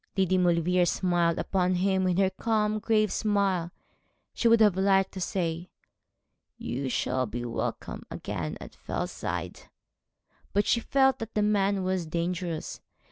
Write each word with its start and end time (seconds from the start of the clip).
Lady 0.17 0.35
Maulevrier 0.35 0.83
smiled 0.83 1.37
upon 1.37 1.75
him 1.75 2.03
with 2.03 2.17
her 2.17 2.31
calm, 2.31 2.79
grave 2.79 3.11
smile. 3.11 3.69
She 4.33 4.47
would 4.47 4.59
have 4.59 4.75
liked 4.75 5.11
to 5.11 5.21
say, 5.21 5.69
'You 6.57 6.89
shall 6.89 7.27
be 7.27 7.45
welcome 7.45 8.01
again 8.09 8.57
at 8.59 8.73
Fellside,' 8.73 9.69
but 10.53 10.65
she 10.65 10.79
felt 10.79 11.19
that 11.19 11.35
the 11.35 11.43
man 11.43 11.83
was 11.83 12.07
dangerous. 12.07 12.81